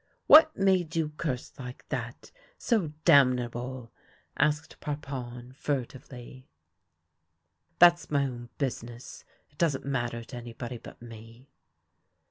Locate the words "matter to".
9.85-10.35